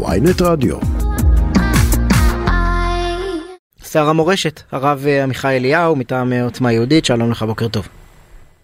[0.00, 0.76] ויינט רדיו.
[3.82, 7.88] שר המורשת, הרב אה, עמיחי אליהו, מטעם אה, עוצמה יהודית, שלום לך, בוקר טוב.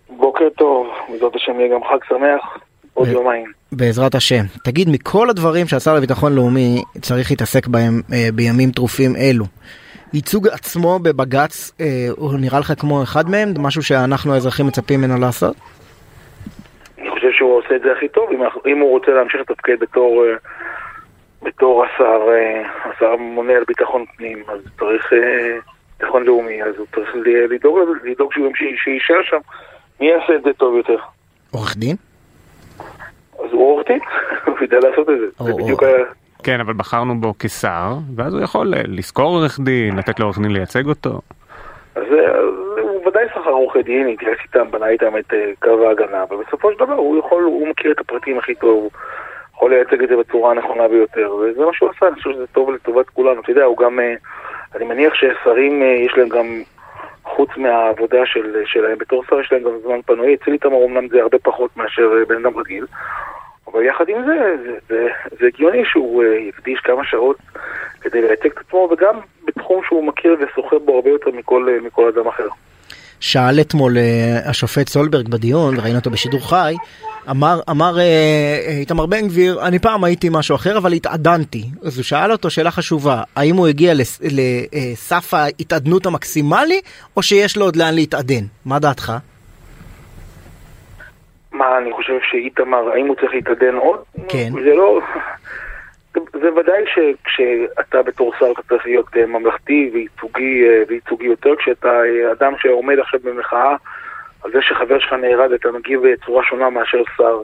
[0.09, 2.59] בוקר טוב, בעזרת השם יהיה גם חג שמח,
[2.95, 3.53] עוד יומיים.
[3.73, 4.45] בעזרת השם.
[4.65, 9.45] תגיד, מכל הדברים שהשר לביטחון לאומי צריך להתעסק בהם אה, בימים טרופים אלו,
[10.13, 11.87] ייצוג עצמו בבג"ץ, אה,
[12.17, 13.49] הוא נראה לך כמו אחד מהם?
[13.59, 15.57] משהו שאנחנו האזרחים מצפים ממנו לעשות?
[16.99, 18.31] אני חושב שהוא עושה את זה הכי טוב,
[18.67, 20.37] אם, הוא רוצה להמשיך לתפקד בתור, אה,
[21.43, 25.57] בתור השר, אה, השר הממונה על ביטחון פנים, אז צריך אה,
[26.01, 27.11] ביטחון לאומי, אז הוא צריך
[27.51, 28.51] לדאוג, לדאוג שהוא
[28.85, 29.39] שיישאר שם.
[30.01, 30.97] מי יעשה את זה טוב יותר?
[31.51, 31.97] עורך דין?
[33.39, 33.99] אז הוא עורך דין,
[34.47, 35.45] הוא יודע לעשות את זה.
[35.45, 35.91] זה או- בדיוק או- ה...
[36.43, 40.51] כן, אבל בחרנו בו כשר, ואז הוא יכול אה, לשכור עורך דין, לתת לעורך דין
[40.51, 41.21] לייצג אותו.
[41.95, 42.45] אז, אז
[42.83, 45.33] הוא ודאי שכר עורכי דין, התייעץ איתם, בנה איתם את
[45.63, 48.89] קו ההגנה, אבל בסופו של דבר הוא יכול, הוא מכיר את הפרטים הכי טוב,
[49.59, 52.71] יכול לייצג את זה בצורה הנכונה ביותר, וזה מה שהוא עשה, אני חושב שזה טוב
[52.71, 53.41] לטובת כולנו.
[53.41, 54.15] אתה יודע, הוא גם, אה,
[54.75, 56.63] אני מניח ששרים, אה, יש להם גם,
[57.39, 61.23] חוץ מהעבודה של, שלהם בתור שר, יש להם גם זמן פנוי, אצל איתמר אמנם זה
[61.23, 62.87] הרבה פחות מאשר אה, בן אדם רגיל,
[63.67, 65.09] אבל יחד עם זה, זה, זה,
[65.41, 67.37] זה הגיוני שהוא אה, יקדיש כמה שעות
[68.01, 72.09] כדי לייצג את עצמו, וגם בתחום שהוא מכיר וסוחר בו הרבה יותר מכל, אה, מכל
[72.09, 72.49] אדם אחר.
[73.21, 76.75] שאל אתמול אה, השופט סולברג בדיון, וראינו אותו בשידור חי,
[77.31, 81.65] אמר, אמר אה, אה, איתמר בן גביר, אני פעם הייתי משהו אחר, אבל התעדנתי.
[81.85, 86.81] אז הוא שאל אותו שאלה חשובה, האם הוא הגיע לס- לסף ההתעדנות המקסימלי,
[87.17, 88.45] או שיש לו עוד לאן להתעדן?
[88.65, 89.13] מה דעתך?
[91.53, 93.99] מה, אני חושב שאיתמר, האם הוא צריך להתעדן עוד?
[94.29, 94.53] כן.
[94.53, 95.01] זה לא...
[96.41, 102.01] זה ודאי שכשאתה בתור שר אתה צריך להיות אה, ממלכתי וייצוגי, אה, וייצוגי יותר, כשאתה
[102.05, 103.77] אה, אדם שעומד עכשיו במחאה
[104.45, 107.43] על זה שחבר שלך נהרג, אתה מגיב בצורה שונה מאשר שר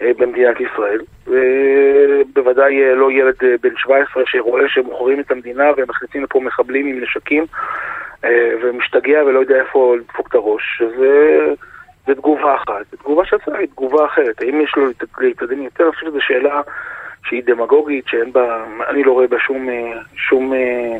[0.00, 1.00] במדינת ישראל.
[1.26, 7.44] ובוודאי אה, לא ילד בן 17 שרואה שמוכרים את המדינה ומכניסים לפה מחבלים עם נשקים
[8.62, 10.82] ומשתגע ולא יודע איפה לדפוק את הראש.
[10.82, 11.52] אז אה,
[12.06, 12.94] זה תגובה אחת.
[13.00, 14.42] תגובה שעשה היא תגובה אחרת.
[14.42, 15.84] האם יש לו להת- להתעדן יותר?
[15.84, 16.60] אני חושב שזו שאלה
[17.28, 20.96] שהיא דמגוגית, שאין בה, אני לא רואה בה שום, אה, שום, אה,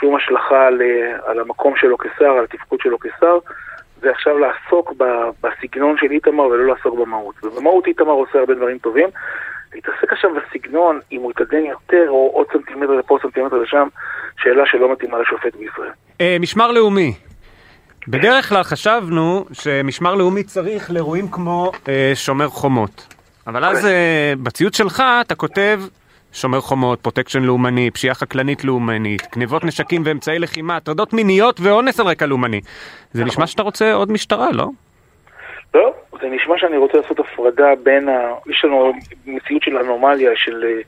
[0.00, 3.38] שום השלכה על, אה, על המקום שלו כשר, על התפקוד שלו כשר.
[4.00, 4.92] זה עכשיו לעסוק
[5.42, 7.34] בסגנון של איתמר ולא לעסוק במהות.
[7.44, 9.08] ובמהות איתמר עושה הרבה דברים טובים.
[9.74, 13.88] להתעסק עכשיו בסגנון, אם הוא יתעדן יותר או עוד סנטימטר לפה, סנטימטר לשם,
[14.42, 15.90] שאלה שלא מתאימה לשופט בישראל.
[16.40, 17.14] משמר לאומי.
[18.08, 23.14] בדרך כלל חשבנו שמשמר לאומי צריך לאירועים כמו אה, שומר חומות.
[23.46, 25.80] אבל אז אה, בציוץ שלך אתה כותב
[26.32, 32.06] שומר חומות, פרוטקשן לאומני, פשיעה חקלאית לאומנית, גניבות נשקים ואמצעי לחימה, הטרדות מיניות ואונס על
[32.06, 32.60] רקע לאומני.
[33.12, 34.68] זה נשמע שאתה רוצה עוד משטרה, לא?
[35.74, 38.34] לא, זה נשמע שאני רוצה לעשות הפרדה בין ה...
[38.46, 38.92] יש לנו
[39.26, 40.64] מציאות של אנומליה, של...
[40.64, 40.80] אה,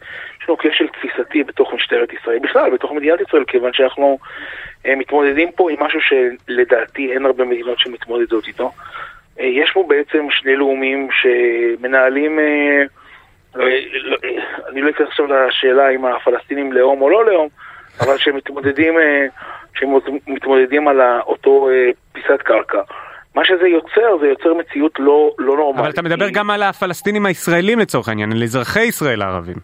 [0.43, 4.19] יש לנו כשל תפיסתי בתוך משטרת ישראל, בכלל, בתוך מדינת ישראל, כיוון שאנחנו
[4.87, 8.73] אה, מתמודדים פה עם משהו שלדעתי אין הרבה מדינות שמתמודדות איתו.
[9.41, 12.39] אה, יש פה בעצם שני לאומים שמנהלים...
[13.55, 13.67] לא,
[14.69, 17.49] אני לא אכנס עכשיו לשאלה אם הפלסטינים לאום או לא לאום,
[18.01, 18.95] אבל שמתמודדים,
[19.75, 21.69] שמתמודדים על אותו
[22.13, 22.81] פיסת קרקע.
[23.37, 25.81] מה שזה יוצר, זה יוצר מציאות לא, לא נורמלית.
[25.81, 29.57] אבל אתה מדבר גם על הפלסטינים הישראלים לצורך העניין, על אזרחי ישראל הערבים.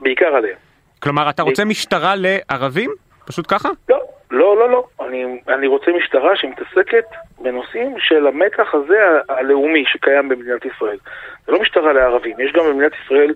[0.00, 0.56] בעיקר עליהם.
[1.02, 2.90] כלומר, אתה רוצה משטרה לערבים?
[3.26, 3.68] פשוט ככה?
[3.88, 3.98] לא,
[4.30, 4.84] לא, לא, לא.
[5.06, 7.04] אני, אני רוצה משטרה שמתעסקת
[7.38, 10.96] בנושאים של המתח הזה הלאומי שקיים במדינת ישראל.
[11.46, 13.34] זה לא משטרה לערבים, יש גם במדינת ישראל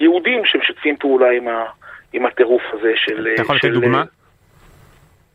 [0.00, 1.64] יהודים שמשתפים פעולה עם, ה,
[2.12, 3.28] עם הטירוף הזה של...
[3.34, 4.04] אתה יכול לתת דוגמה?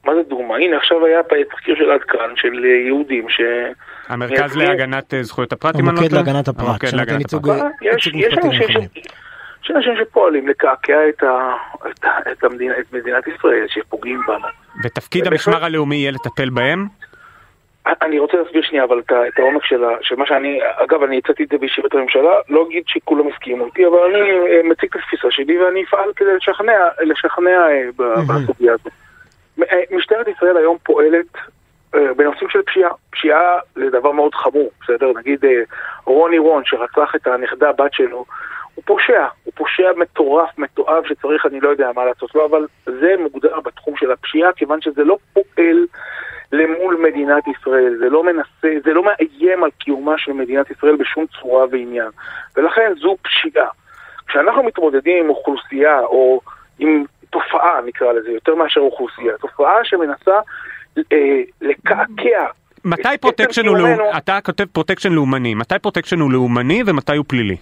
[0.06, 0.56] מה זה דוגמה?
[0.56, 3.42] הנה, עכשיו היה פה תחקיר של עד כאן, של אה, יהודים ש...
[4.08, 6.22] המרכז להגנת אה, זכויות הפרט, אם אני לא טועה?
[6.22, 7.62] המוקד שנותן להגנת הפרט.
[7.62, 9.02] אה, יש, ייצוג יש משפטי.
[9.64, 11.56] יש אנשים שפועלים לקעקע את, ה...
[11.92, 12.32] את, ה...
[12.32, 14.48] את, המדינה, את מדינת ישראל, שפוגעים בנו.
[14.84, 16.88] ותפקיד המשמר הלאומי יהיה לטפל בהם?
[17.86, 21.58] אני רוצה להסביר שנייה אבל את, העומק של, מה שאני, אגב אני הצעתי את זה
[21.58, 25.84] בישיבת הממשלה, לא אגיד שכולם הסכימו איתי, אבל אני אה, מציג את התפיסה שלי ואני
[25.84, 27.84] אפעל כדי לשכנע, לשכנע אה,
[28.28, 29.03] בסוגיה הזאת.
[29.62, 31.26] אה, משטרת ישראל היום פועלת
[31.96, 32.92] אה, בנושאים של פשיעה.
[33.12, 35.12] פשיעה זה דבר מאוד חמור, בסדר?
[35.18, 35.62] נגיד אה,
[36.06, 38.26] רוני רון שרצח את הנכדה בת שלו,
[38.76, 43.16] הוא פושע, הוא פושע מטורף, מתועב, שצריך אני לא יודע מה לעשות לו, אבל זה
[43.20, 45.86] מוגדר בתחום של הפשיעה, כיוון שזה לא פועל
[46.52, 51.26] למול מדינת ישראל, זה לא מנסה, זה לא מאיים על קיומה של מדינת ישראל בשום
[51.42, 52.10] צורה ועניין,
[52.56, 53.68] ולכן זו פשיעה.
[54.28, 56.42] כשאנחנו מתמודדים עם אוכלוסייה, או
[56.80, 59.38] עם תופעה נקרא לזה, יותר מאשר אוכלוסייה, אה.
[59.38, 60.40] תופעה שמנסה
[60.98, 62.46] אה, לקעקע.
[62.86, 64.18] מתי פרוטקשן הוא לאומני?
[64.18, 67.58] אתה כותב פרוטקשן לאומני, מתי פרוטקשן הוא לאומני ומתי הוא פלילי?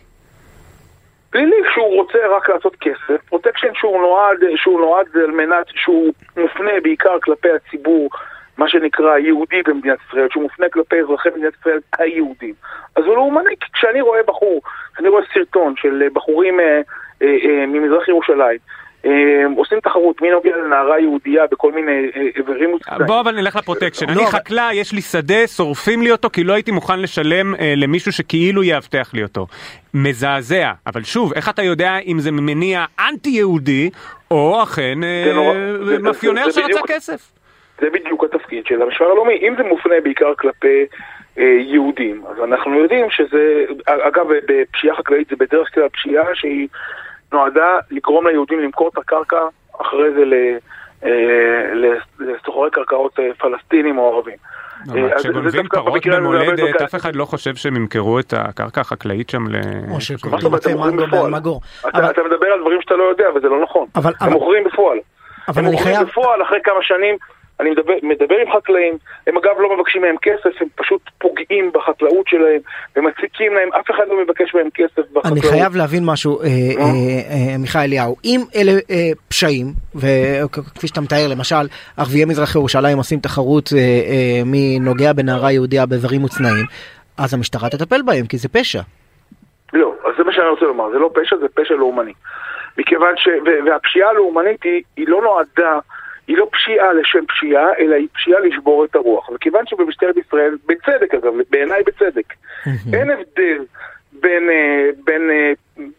[1.29, 6.71] פלילי שהוא רוצה רק לעשות כסף, פרוטקשן שהוא נועד, שהוא נועד על מנת שהוא מופנה
[6.83, 8.09] בעיקר כלפי הציבור
[8.57, 12.53] מה שנקרא היהודי במדינת ישראל, שהוא מופנה כלפי אזרחי מדינת ישראל היהודים.
[12.95, 14.61] אז הוא לאומני, כשאני רואה בחור,
[14.99, 16.81] אני רואה סרטון של בחורים אה,
[17.21, 18.57] אה, אה, ממזרח ירושלים
[19.57, 23.05] עושים תחרות מי נוגע לנערה יהודייה בכל מיני אה, איברים מוצנעים.
[23.07, 24.05] בוא אבל נלך לפרוטקשן.
[24.07, 27.55] לא, אני אבל- חקלאי, יש לי שדה, שורפים לי אותו כי לא הייתי מוכן לשלם
[27.55, 29.47] אה, למישהו שכאילו יאבטח לי אותו.
[29.93, 30.71] מזעזע.
[30.87, 33.89] אבל שוב, איך אתה יודע אם זה ממניע אנטי-יהודי,
[34.31, 35.31] או אכן אה,
[35.99, 37.31] מאפיונר שרצה כסף?
[37.81, 39.33] זה בדיוק התפקיד של המשמר הלאומי.
[39.41, 40.85] אם זה מופנה בעיקר כלפי
[41.59, 46.67] יהודים, אז אנחנו יודעים שזה, אגב, בפשיעה חקלאית זה בדרך כלל פשיעה שהיא
[47.33, 49.37] נועדה לגרום ליהודים למכור את הקרקע
[49.81, 50.33] אחרי זה ל...
[51.05, 54.35] אה, ל- לסוחרי קרקעות אה, פלסטינים או ערבים.
[54.89, 56.81] אבל אה, כשגונבים פרות במולדת.
[56.81, 59.55] אף אחד לא חושב שהם ימכרו את הקרקע החקלאית שם ל...
[59.91, 61.07] או שקוראים מוכרים מנגו?
[61.07, 61.61] באלמגור.
[61.87, 63.87] אתה מדבר על דברים שאתה לא יודע, וזה לא נכון.
[63.95, 64.97] הם מוכרים בפועל.
[65.47, 65.95] הם מוכרים.
[66.05, 67.15] בפועל אחרי כמה שנים.
[67.61, 68.97] אני מדבר, מדבר עם חקלאים,
[69.27, 72.59] הם אגב לא מבקשים מהם כסף, הם פשוט פוגעים בחקלאות שלהם,
[72.95, 75.25] ומציקים להם, אף אחד לא מבקש מהם כסף בחקלאות.
[75.25, 76.83] אני חייב להבין משהו, אה, אה,
[77.51, 78.15] אה, מיכאל אליהו.
[78.25, 81.65] אם אלה אה, פשעים, וכפי שאתה מתאר, למשל,
[81.97, 86.65] ערביי מזרח ירושלים עושים תחרות אה, אה, מי נוגע בנערה יהודייה באיברים מוצנעים,
[87.17, 88.81] אז המשטרה תטפל בהם, כי זה פשע.
[89.73, 92.13] לא, אז זה מה שאני רוצה לומר, זה לא פשע, זה פשע לאומני.
[92.77, 93.27] מכיוון ש...
[93.65, 95.79] והפשיעה הלאומנית היא, היא לא נועדה,
[96.31, 99.29] היא לא פשיעה לשם פשיעה, אלא היא פשיעה לשבור את הרוח.
[99.29, 102.33] וכיוון שבמשטרת ישראל, בצדק אגב, בעיניי בצדק,
[102.93, 103.57] אין הבדל
[104.21, 105.51] בין, אה, בין, אה,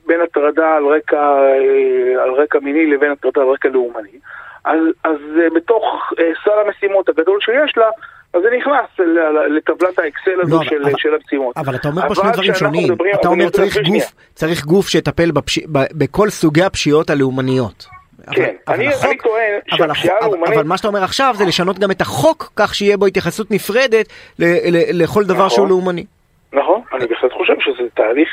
[0.06, 4.18] בין הטרדה על רקע, אה, על רקע מיני לבין הטרדה על רקע לאומני.
[4.64, 5.18] אז, אז
[5.54, 6.12] בתוך
[6.44, 7.86] סל המשימות הגדול שיש לה,
[8.34, 9.08] אז זה נכנס
[9.56, 11.56] לטבלת האקסל הזו לא, של, אבל- של המשימות.
[11.56, 12.92] אבל אתה אומר פה שני דברים שונים.
[13.20, 15.66] אתה אומר צריך גוף, צריך גוף שיטפל בפש-
[15.98, 18.01] בכל סוגי הפשיעות הלאומניות.
[18.32, 21.04] כן, אבל- אבל אני- החוק- אני טוען אבל שהפשיעה החוק- הלאומנית- אבל מה שאתה אומר
[21.04, 24.06] עכשיו זה לשנות גם את החוק כך שיהיה בו התייחסות נפרדת
[24.38, 24.44] ל-
[24.76, 25.50] ל- לכל דבר נכון.
[25.50, 26.04] שהוא לאומני.
[26.52, 28.28] נכון, אני בהחלט חושב שזה תהליך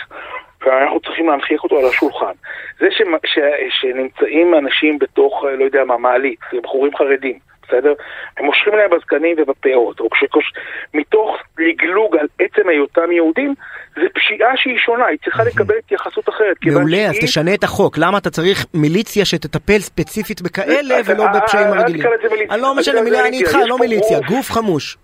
[0.62, 2.32] ואנחנו צריכים להנחיך אותו על השולחן.
[2.80, 3.40] זה ש, ש,
[3.82, 7.40] שנמצאים אנשים בתוך, אה, לא יודע מה, מעלית, בחורים חרדים,
[7.70, 7.94] בסדר?
[8.38, 10.54] הם מושכים להם בזקנים ובפאות, או כשקוש...
[10.94, 11.30] מתוך
[11.60, 13.54] לגלוג על עצם היותם יהודים,
[13.96, 16.58] זה פשיעה שהיא שונה, היא צריכה לקבל התייחסות אחרת.
[16.66, 17.98] מעולה, אז שהיא- תשנה את החוק.
[17.98, 22.08] למה אתה צריך מיליציה שתטפל ספציפית בכאלה אתה- ולא אל- בפשעים אל הרגילים?
[22.52, 24.28] אני לא משנה אני איתך, לא מיליציה, גוף.
[24.30, 24.98] גוף חמוש.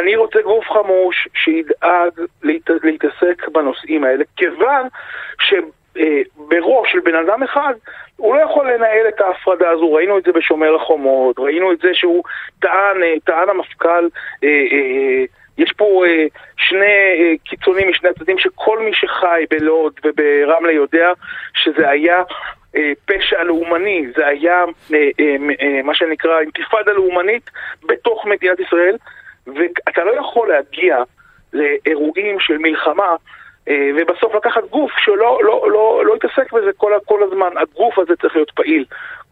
[0.00, 2.10] אני רוצה גוף חמוש שידאג
[2.42, 2.70] להת...
[2.82, 4.86] להתעסק בנושאים האלה, כיוון
[5.94, 7.74] שבראש של בן אדם אחד
[8.16, 11.88] הוא לא יכול לנהל את ההפרדה הזו, ראינו את זה בשומר החומות, ראינו את זה
[11.94, 12.22] שהוא
[12.60, 14.08] טען, אה, טען המפכ"ל,
[14.44, 15.24] אה, אה,
[15.58, 16.26] יש פה אה,
[16.56, 16.86] שני
[17.18, 21.12] אה, קיצונים משני הצדדים שכל מי שחי בלוד וברמלה יודע
[21.54, 22.22] שזה היה
[22.76, 24.64] אה, פשע לאומני, זה היה
[24.94, 27.50] אה, אה, אה, מה שנקרא אינתיפאדה לאומנית
[27.86, 28.96] בתוך מדינת ישראל.
[29.46, 31.02] ואתה לא יכול להגיע
[31.52, 33.16] לאירועים של מלחמה אה,
[33.96, 37.50] ובסוף לקחת גוף שלא לא, לא, לא יתעסק בזה כל, כל הזמן.
[37.62, 38.84] הגוף הזה צריך להיות פעיל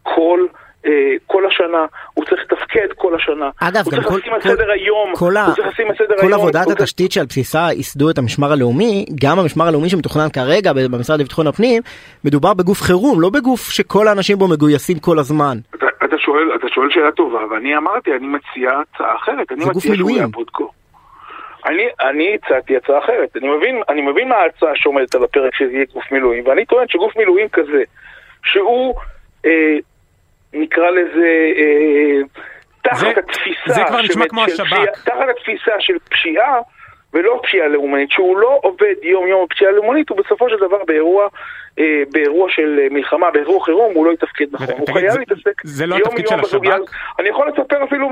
[0.03, 0.45] כל,
[0.85, 0.91] אה,
[1.27, 3.49] כל השנה, הוא צריך לתפקד כל השנה.
[3.61, 5.95] אגב, הוא גם צריך כל- לשים על כל- סדר היום, כל הוא צריך לשים על
[5.95, 6.33] סדר כל היום.
[6.33, 10.73] עבודת הוא צריך- התשתית שעל בסיסה ייסדו את המשמר הלאומי, גם המשמר הלאומי שמתוכנן כרגע
[10.73, 11.81] במשרד לביטחון הפנים,
[12.25, 15.57] מדובר בגוף חירום, לא בגוף שכל האנשים בו מגויסים כל הזמן.
[15.75, 19.51] אתה, אתה, שואל, אתה שואל שאלה טובה, ואני אמרתי, אני מציע הצעה אחרת.
[19.51, 20.09] אני זה גוף מציע שהוא.
[20.11, 20.63] יעבוד כה.
[21.65, 23.37] אני, אני הצעתי הצעה אחרת.
[23.37, 26.87] אני מבין, אני מבין מה ההצעה שעומדת על הפרק שזה יהיה גוף מילואים, ואני טוען
[26.87, 27.83] שגוף מילואים כזה,
[28.45, 28.95] שהוא,
[29.45, 29.75] אה,
[30.53, 32.19] נקרא לזה, אה,
[32.81, 33.73] תחת זה- התפיסה...
[33.73, 35.03] זה כבר נשמע של- כמו השב"כ.
[35.05, 36.59] תחת התפיסה של פשיעה,
[37.13, 41.27] ולא פשיעה לאומנית, שהוא לא עובד יום-יום בפשיעה לאומנית, הוא בסופו של דבר באירוע,
[41.79, 44.67] אה, באירוע של אה, מלחמה, באירוע חירום, הוא לא יתפקד נכון.
[44.67, 46.83] ותגיד, הוא חייב להתעסק זה לא יום התפקיד יום בסוגיה השב"כ?
[46.83, 46.95] הזאת.
[47.19, 48.09] אני יכול לספר אפילו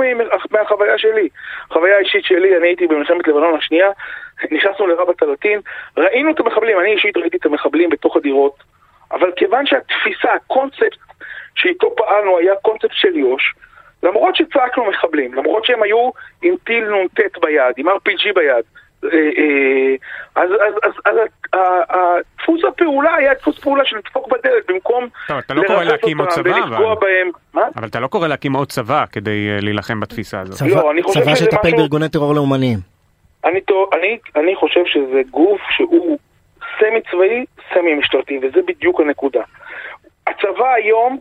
[0.51, 1.29] מהחוויה שלי.
[1.69, 3.89] חוויה אישית שלי, אני הייתי במלחמת לבנון השנייה,
[4.51, 5.59] נכנסנו לרבת הלטין,
[5.97, 8.63] ראינו את המחבלים, אני אישית ראיתי את המחבלים בתוך הדירות,
[9.11, 10.97] אבל כיוון שהתפיסה, הקונספט
[11.55, 13.53] שאיתו פעלנו היה קונספט של יו"ש,
[14.03, 16.09] למרות שצעקנו מחבלים, למרות שהם היו
[16.41, 18.63] עם טיל נ"ט ביד, עם RPG ביד,
[19.03, 19.09] אז,
[20.51, 21.15] אז, אז, אז
[21.53, 21.57] ה-
[21.97, 26.17] ה- דפוס הפעולה היה דפוס פעולה של לדפוק בדלת במקום טוב, אתה לא קורא להקים
[26.19, 27.01] עוד אותם צבא, ולפגוע אבל.
[27.01, 27.29] בהם.
[27.53, 27.61] מה?
[27.75, 30.57] אבל אתה לא קורא להקים עוד צבא כדי אה, להילחם בתפיסה הזאת.
[30.57, 32.79] צבא- לא, אני חושב צבא שזה שיטפל משהו- בארגוני טרור לאומניים.
[33.45, 33.59] אני,
[33.93, 36.17] אני, אני חושב שזה גוף שהוא
[36.79, 39.41] סמי צבאי, סמי משטרתי, וזה בדיוק הנקודה.
[40.27, 41.19] הצבא היום,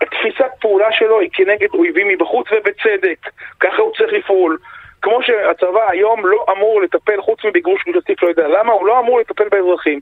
[0.00, 3.18] התפיסת פעולה שלו היא כנגד אויבים מבחוץ, ובצדק.
[3.60, 4.58] ככה הוא צריך לפעול.
[5.02, 9.20] כמו שהצבא היום לא אמור לטפל, חוץ מבגירוש גוש לא יודע למה, הוא לא אמור
[9.20, 10.00] לטפל באזרחים.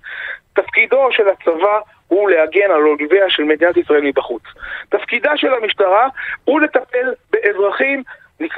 [0.53, 1.79] תפקידו של הצבא
[2.09, 4.43] הוא להגן על אויביה של מדינת ישראל מבחוץ.
[4.89, 6.09] תפקידה של המשטרה
[6.45, 8.03] הוא לטפל באזרחים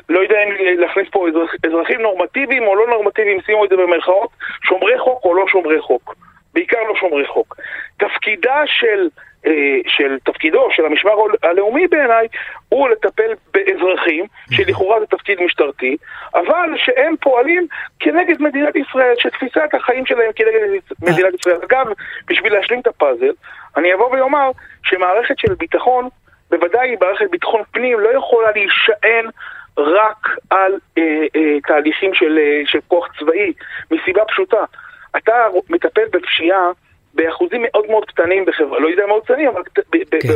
[0.09, 4.31] לא יודע אם להכניס פה אזרח, אזרחים נורמטיביים או לא נורמטיביים, שימו את זה במרכאות,
[4.63, 6.15] שומרי חוק או לא שומרי חוק.
[6.55, 7.57] בעיקר לא שומרי חוק.
[7.99, 9.09] תפקידה של,
[9.87, 12.27] של תפקידו של המשמר הלאומי בעיניי
[12.69, 15.97] הוא לטפל באזרחים, שלכאורה זה תפקיד משטרתי,
[16.35, 17.67] אבל שהם פועלים
[18.01, 20.61] כנגד מדינת ישראל, שתפיסת החיים שלהם כנגד
[21.03, 21.57] מדינת ישראל.
[21.65, 21.87] אגב,
[22.29, 23.33] בשביל להשלים את הפאזל,
[23.77, 24.51] אני אבוא ואומר
[24.85, 26.09] שמערכת של ביטחון,
[26.51, 29.31] בוודאי מערכת ביטחון פנים, לא יכולה להישען
[29.77, 31.03] רק על אה,
[31.37, 33.53] אה, תהליכים של, אה, של כוח צבאי,
[33.91, 34.65] מסיבה פשוטה.
[35.17, 35.33] אתה
[35.71, 36.71] מטפל בפשיעה
[37.15, 39.63] באחוזים מאוד מאוד קטנים בחברה, לא יודע מאוד קטנים, אבל,
[40.21, 40.29] כן.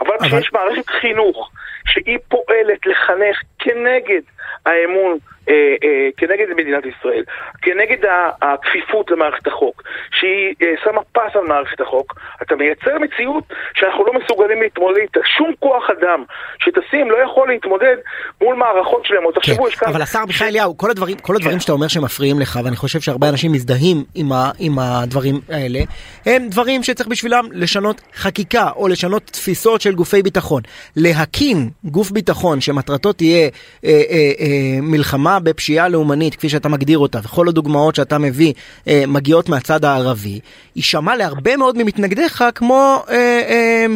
[0.00, 1.50] אבל כשיש מערכת חינוך
[1.86, 4.22] שהיא פועלת לחנך כנגד
[4.66, 7.24] האמון אה, אה, כנגד מדינת ישראל,
[7.62, 8.08] כנגד
[8.42, 14.12] הכפיפות למערכת החוק, שהיא אה, שמה פס על מערכת החוק, אתה מייצר מציאות שאנחנו לא
[14.12, 15.20] מסוגלים להתמודד איתה.
[15.36, 16.24] שום כוח אדם
[16.58, 17.96] שתשים לא יכול להתמודד
[18.42, 19.38] מול מערכות שלמות.
[19.42, 19.52] כן,
[19.86, 21.60] אבל השר מיכאל אליהו, כל הדברים, כל הדברים כן.
[21.60, 25.78] שאתה אומר שמפריעים לך, ואני חושב שהרבה אנשים מזדהים עם, ה, עם הדברים האלה,
[26.26, 30.62] הם דברים שצריך בשבילם לשנות חקיקה, או לשנות תפיסות של גופי ביטחון.
[30.96, 33.48] להקים גוף ביטחון שמטרתו תהיה
[33.84, 38.52] אה, אה, אה, מלחמה בפשיעה לאומנית, כפי שאתה מגדיר אותה, וכל הדוגמאות שאתה מביא
[38.88, 40.40] אה, מגיעות מהצד הערבי,
[40.76, 43.14] יישמע להרבה מאוד ממתנגדיך כמו אה,
[43.48, 43.86] אה,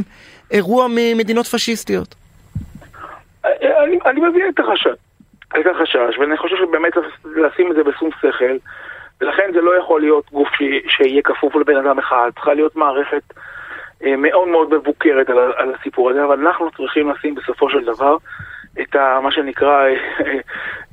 [0.50, 2.14] אירוע ממדינות פשיסטיות.
[3.44, 4.98] אני, אני מבין את החשש,
[5.60, 6.92] את החשש, ואני חושב שבאמת
[7.24, 8.56] לשים את זה בשום שכל,
[9.20, 10.62] ולכן זה לא יכול להיות גוף ש,
[10.96, 13.22] שיהיה כפוף לבן אדם אחד, צריכה להיות מערכת
[14.18, 18.16] מאוד מאוד מבוקרת על, על הסיפור הזה, אבל אנחנו צריכים לשים בסופו של דבר
[18.80, 19.94] את ה, מה שנקרא, אה,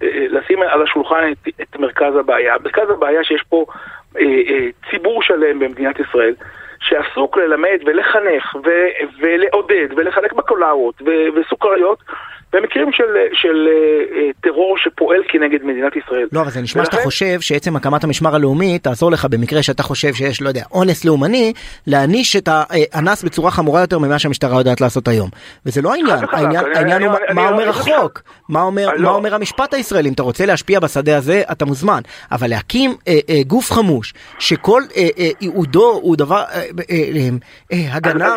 [0.03, 2.55] אה, לשים על השולחן את, את מרכז הבעיה.
[2.63, 3.65] מרכז הבעיה שיש פה
[4.19, 6.35] אה, ציבור שלם במדינת ישראל
[6.79, 11.99] שעסוק ללמד ולחנך ו- ולעודד ולחלק בקולרות ו- וסוכריות
[12.55, 16.27] במקרים של, של uh, טרור שפועל כנגד מדינת ישראל.
[16.31, 16.91] לא, אבל זה נשמע ולכן...
[16.91, 21.05] שאתה חושב שעצם הקמת המשמר הלאומי תעזור לך במקרה שאתה חושב שיש, לא יודע, אונס
[21.05, 21.53] לאומני,
[21.87, 25.29] להעניש את האנס בצורה חמורה יותר ממה שהמשטרה יודעת לעשות היום.
[25.65, 28.61] וזה לא העניין, העניין, אני, העניין אני, הוא אני, מה אני, אומר אני, החוק, מה
[28.61, 32.01] אומר, מה אומר המשפט הישראלי, אם אתה רוצה להשפיע בשדה הזה, אתה מוזמן.
[32.31, 37.29] אבל להקים אה, אה, גוף חמוש, שכל אה, אה, ייעודו הוא דבר, אה, אה,
[37.73, 38.35] אה, הגנה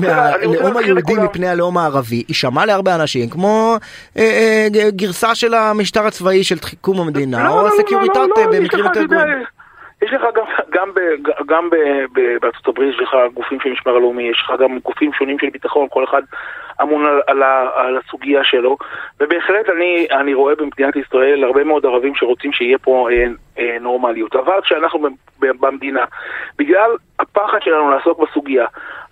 [0.00, 3.76] מהלאום היהודי מפני הלאום הערבי, יישמע להרבה אנשים כמו
[4.18, 8.28] אה, אה, גרסה של המשטר הצבאי של תחילת קום המדינה לא, או לא, הסקוריטטה לא,
[8.36, 9.44] לא, לא, במקרים יותר גרועים.
[10.02, 11.00] יש לך גם, גם, ב,
[11.46, 11.76] גם ב,
[12.12, 15.46] ב, בארצות הברית, יש לך גופים של משמר הלאומי, יש לך גם גופים שונים של
[15.52, 16.22] ביטחון, כל אחד
[16.82, 17.42] אמון על, על,
[17.74, 18.76] על הסוגיה שלו,
[19.20, 23.26] ובהחלט אני, אני רואה במדינת ישראל הרבה מאוד ערבים שרוצים שיהיה פה אה,
[23.58, 24.36] אה, נורמליות.
[24.36, 25.08] אבל כשאנחנו
[25.38, 26.04] במדינה,
[26.58, 28.66] בגלל הפחד שלנו לעסוק בסוגיה,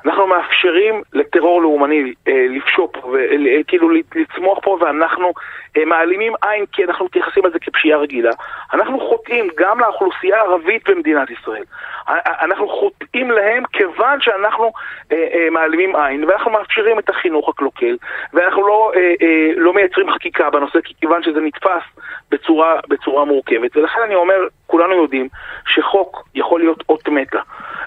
[0.06, 5.32] אנחנו מאפשרים לטרור לאומני אה, לפשופ, וכאילו אה, לצמוח פה, ואנחנו
[5.76, 8.30] אה, מעלימים עין כי אנחנו מתייחסים לזה כפשיעה רגילה.
[8.72, 11.64] אנחנו חוטאים גם לאוכלוסייה הערבית במדינת ישראל.
[12.08, 14.72] אנחנו חוטאים להם כיוון שאנחנו
[15.12, 17.96] אה, אה, מעלימים עין, ואנחנו מאפשרים את החינוך הקלוקל,
[18.32, 21.82] ואנחנו לא, אה, אה, לא מייצרים חקיקה בנושא, כיוון שזה נתפס
[22.30, 23.76] בצורה, בצורה מורכבת.
[23.76, 25.28] ולכן אני אומר, כולנו יודעים
[25.66, 27.40] שחוק יכול להיות אות מתה.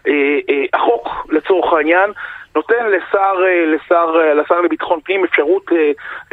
[0.07, 2.11] אה, אה, החוק, לצורך העניין,
[2.55, 5.71] נותן לשר, אה, לשר, אה, לשר לביטחון פנים אפשרות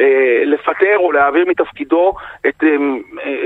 [0.00, 2.14] אה, לפטר או להעביר מתפקידו
[2.46, 2.64] את,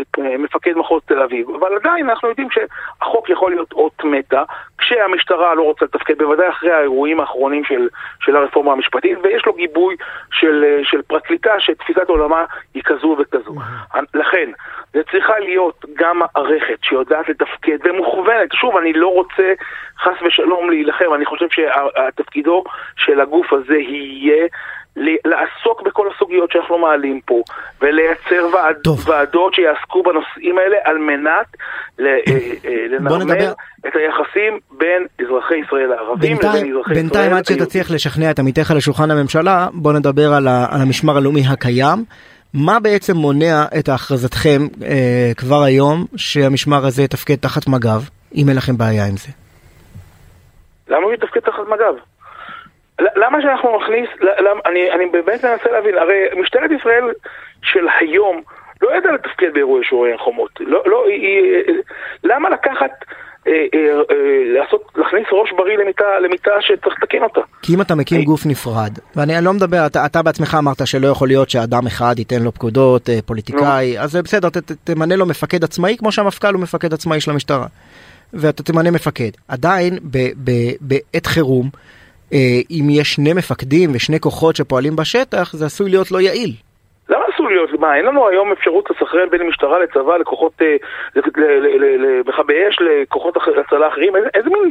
[0.00, 1.50] את מפקד מחוז תל אביב.
[1.50, 4.42] אבל עדיין אנחנו יודעים שהחוק יכול להיות אות מתה,
[4.90, 7.88] כשהמשטרה לא רוצה לתפקד, בוודאי אחרי האירועים האחרונים של,
[8.20, 9.97] של הרפורמה המשפטית, ויש לו גיבוי
[10.32, 12.44] של, של פרקליטה שתפיסת עולמה
[12.75, 13.54] היא כזו וכזו.
[14.14, 14.50] לכן,
[14.92, 18.52] זה צריכה להיות גם מערכת שיודעת לתפקד ומוכוונת.
[18.52, 19.52] שוב, אני לא רוצה
[19.99, 22.64] חס ושלום להילחם, אני חושב שתפקידו
[22.97, 24.47] של הגוף הזה יהיה
[24.97, 27.42] לעסוק בכל הסוגיות שאנחנו מעלים פה,
[27.80, 31.47] ולייצר ועד, ועדות שיעסקו בנושאים האלה על מנת
[32.00, 32.06] אה,
[32.64, 33.52] אה, לנרמל
[33.88, 36.94] את היחסים בין אזרחי ישראל הערבים לבין אזרחי ישראל.
[36.94, 41.42] בינתיים עד שתצליח לשכנע את עמיתיך לשולחן הממשלה, בוא נדבר על, ה, על המשמר הלאומי
[41.52, 42.04] הקיים.
[42.54, 48.00] מה בעצם מונע את הכרזתכם אה, כבר היום שהמשמר הזה יתפקד תחת מג"ב,
[48.35, 49.28] אם אין לכם בעיה עם זה?
[50.88, 51.94] למה הוא יתפקד תחת מג"ב?
[53.16, 57.04] למה שאנחנו נכניס, למה, אני, אני באמת מנסה להבין, הרי משטרת ישראל
[57.62, 58.42] של היום
[58.83, 60.50] לא ידעה לתפקד באירועי שוררי חומות.
[60.61, 61.62] לא, לא, היא,
[62.25, 62.90] למה לקחת...
[63.47, 63.78] אה, אה,
[64.11, 67.40] אה, לעשות, להכניס ראש בריא למיטה, למיטה שצריך לתקן אותה.
[67.62, 71.28] כי אם אתה מקים גוף נפרד, ואני לא מדבר, אתה, אתה בעצמך אמרת שלא יכול
[71.28, 75.97] להיות שאדם אחד ייתן לו פקודות, פוליטיקאי, אז בסדר, ת, ת, תמנה לו מפקד עצמאי
[75.99, 77.66] כמו שהמפכ"ל הוא מפקד עצמאי של המשטרה.
[78.33, 79.30] ואתה תמנה מפקד.
[79.49, 79.99] עדיין
[80.80, 81.71] בעת חירום,
[82.70, 86.50] אם יש שני מפקדים ושני כוחות שפועלים בשטח, זה עשוי להיות לא יעיל.
[87.08, 87.70] למה אסור להיות?
[87.80, 90.76] מה, אין לנו היום אפשרות לסחרר בין משטרה לצבא, לכוחות, אה,
[91.99, 94.16] למכבי אש, לכוחות הצלה אחרים?
[94.16, 94.70] איזה, איזה מין,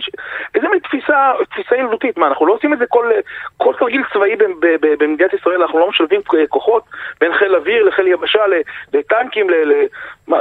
[0.55, 2.17] איזה מין תפיסה, תפיסה ילדותית?
[2.17, 3.11] מה, אנחנו לא עושים את זה כל,
[3.57, 4.35] כל תרגיל צבאי
[4.99, 6.83] במדינת ישראל, אנחנו לא משלבים אה, כוחות
[7.21, 8.39] בין חיל אוויר לחיל יבשה,
[8.93, 9.87] לטנקים, ל- ל-
[10.27, 10.37] מה,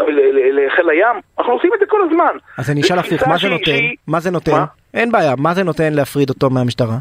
[0.53, 1.17] לחיל הים?
[1.39, 2.37] אנחנו עושים את זה כל הזמן.
[2.59, 3.73] אז אני אשאל הפוך, מה זה נותן?
[4.07, 4.65] מה זה נותן?
[4.95, 6.97] אין בעיה, מה זה נותן להפריד אותו מהמשטרה?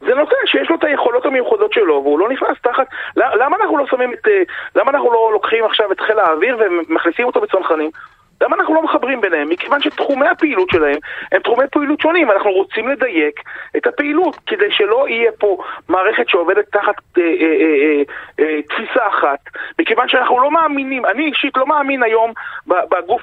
[0.00, 2.86] זה נותן שיש לו את היכולות המיוחדות שלו, והוא לא נכנס תחת...
[3.16, 4.28] למה אנחנו לא שמים את...
[4.28, 4.42] אה,
[4.76, 7.90] למה אנחנו לא לוקחים עכשיו את חיל האוויר ומכניסים אותו בצנחנים?
[8.40, 9.48] למה אנחנו לא מחברים ביניהם?
[9.48, 10.98] מכיוון שתחומי הפעילות שלהם
[11.32, 13.40] הם תחומי פעילות שונים, אנחנו רוצים לדייק
[13.76, 18.02] את הפעילות, כדי שלא יהיה פה מערכת שעובדת תחת אה, אה,
[18.40, 19.38] אה, תפיסה אחת,
[19.78, 22.32] מכיוון שאנחנו לא מאמינים, אני אישית לא מאמין היום
[22.66, 23.22] בגוף,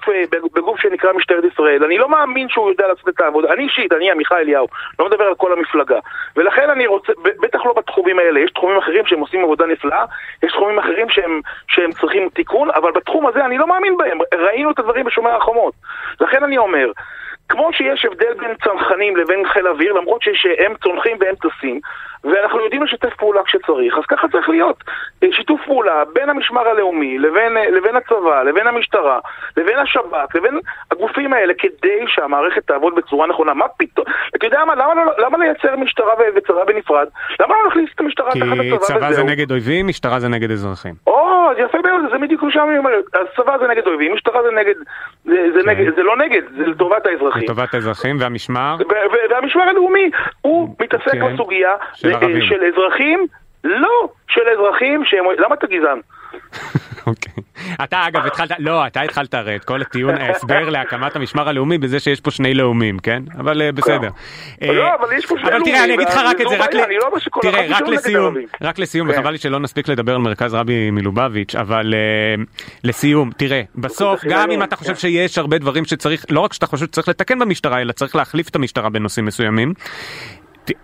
[0.54, 4.12] בגוף שנקרא משטרת ישראל, אני לא מאמין שהוא יודע לעשות את העבודה, אני אישית, אני
[4.12, 4.68] עמיחי אליהו,
[5.00, 6.00] לא מדבר על כל המפלגה,
[6.36, 10.06] ולכן אני רוצה, בטח לא בתחומים האלה, יש תחומים אחרים שהם עושים עבודה נפלאה,
[10.44, 14.72] יש תחומים אחרים שהם, שהם צריכים תיקון, אבל בתחום הזה אני לא מאמין בהם, ראינו
[14.72, 15.74] את הדברים בשומר החומות.
[16.22, 16.92] לכן אני אומר,
[17.50, 21.80] כמו שיש הבדל בין צנחנים לבין חיל אוויר, למרות שהם צונחים והם טסים,
[22.24, 24.84] ואנחנו יודעים לשתף פעולה כשצריך, אז ככה צריך להיות.
[25.24, 29.20] אה, שיתוף פעולה בין המשמר הלאומי, לבין, אה, לבין הצבא, לבין המשטרה,
[29.58, 30.60] לבין השב"כ, לבין
[30.92, 33.54] הגופים האלה, כדי שהמערכת תעבוד בצורה נכונה.
[33.54, 34.06] מה פתאום?
[34.36, 37.08] אתה יודע מה, למה, לא- למה לייצר משטרה וצבא בנפרד?
[37.40, 39.26] למה לא להכניס את המשטרה כי תחת הצבא צבא זה וזהו?
[39.26, 40.94] נגד אויבים, משטרה זה נגד אזרחים.
[41.54, 42.92] אז יפה מאוד, זה בדיוק מה שאני אומר.
[43.14, 44.74] אז צבא זה נגד אויבים, משטרה זה נגד...
[45.26, 45.70] זה, זה, כן.
[45.70, 47.44] נגד, זה לא נגד, זה לטובת האזרחים.
[47.44, 48.76] לטובת האזרחים והמשמר.
[49.30, 50.10] והמשמר הלאומי,
[50.42, 51.34] הוא מתעסק כן.
[51.34, 52.12] בסוגיה של.
[52.42, 53.26] של אזרחים,
[53.64, 55.26] לא, של אזרחים שהם...
[55.38, 56.00] למה אתה גזען?
[57.08, 57.34] אוקיי.
[57.84, 62.00] אתה אגב התחלת, לא, אתה התחלת הרי את כל הטיעון, ההסבר להקמת המשמר הלאומי בזה
[62.00, 63.24] שיש פה שני לאומים, כן?
[63.38, 64.10] אבל אה, בסדר.
[64.62, 66.58] לא, אה, אבל יש פה שני אבל תראה, אני לאומים, אגיד לך רק את זה,
[66.58, 68.36] לא שכל תראה, רק לסיום.
[68.62, 69.20] רק לסיום, כן.
[69.20, 72.44] וחבל לי שלא נספיק לדבר על מרכז רבי מלובביץ', אבל אה,
[72.84, 75.00] לסיום, תראה, בסוף, גם אם אתה חושב כן.
[75.00, 78.56] שיש הרבה דברים שצריך, לא רק שאתה חושב שצריך לתקן במשטרה, אלא צריך להחליף את
[78.56, 79.74] המשטרה בנושאים מסוימים.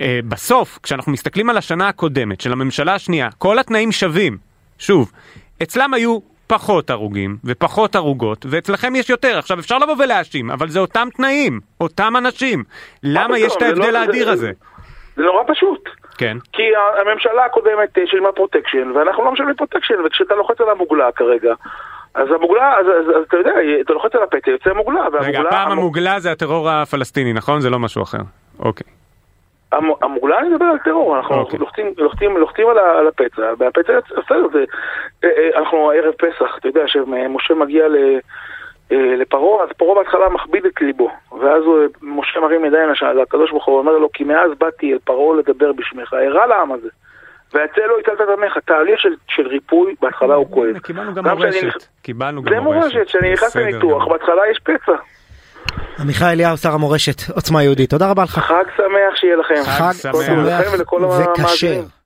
[0.01, 4.37] אה, בסוף, כשאנחנו מסתכלים על השנה הקודמת של הממשלה השנייה, כל התנאים שווים.
[4.77, 5.11] שוב,
[5.63, 9.37] אצלם היו פחות הרוגים ופחות הרוגות, ואצלכם יש יותר.
[9.39, 12.63] עכשיו, אפשר לבוא ולהאשים, אבל זה אותם תנאים, אותם אנשים.
[13.03, 13.39] למה?
[13.39, 14.51] יש את לא- ההבדל זה- האדיר זה- הזה?
[15.15, 15.89] זה נורא פשוט.
[16.17, 16.37] כן.
[16.53, 16.63] כי
[17.01, 21.53] הממשלה הקודמת אה, שילמה פרוטקשן, ואנחנו לא משלמים פרוטקשן, וכשאתה לוחץ על המוגלה כרגע,
[22.13, 25.27] אז המוגלה, אז, אז, אז אתה יודע, אתה לוחץ על הפטל, יוצא מוגלה, והמוגלה...
[25.27, 27.59] רגע, הפעם המ- המוגלה זה הטרור הפלסטיני, נכון?
[27.61, 28.17] זה לא משהו אחר.
[28.59, 28.87] אוקיי.
[29.71, 31.59] המ- המוגלה אני מדבר על טרור, אנחנו אוקיי.
[31.59, 34.63] לוחצים, לוחצים, לוחצים על, על הפצע, והפצע בסדר, זה,
[35.23, 37.95] אה, אה, אנחנו ערב פסח, אתה יודע, שמשה מגיע ל...
[38.91, 43.65] אה, לפרעה, אז פרעה בהתחלה מכביד את ליבו, ואז הוא, משה מרים ידיים לקדוש ברוך
[43.65, 46.89] הוא, אומר לו, כי מאז באתי אל פרעה לדבר בשמך, הרע לעם הזה,
[47.53, 50.77] והצל לו הצלת דמך, תהליך של, של ריפוי, בהתחלה הוא כואב.
[50.79, 51.87] קיבלנו גם מורשת.
[52.01, 54.07] קיבלנו גם זה מורשת, כשאני נכנס לניתוח.
[54.07, 54.95] בהתחלה יש פצע.
[55.99, 58.39] עמיחי אליהו, שר המורשת, עוצמה יהודית, תודה רבה לך.
[58.39, 59.63] חג שמח שיהיה לכם.
[59.65, 60.61] חג חג שמח.
[60.61, 61.67] לכם ולכל וכשר.
[61.67, 61.98] המאזינים.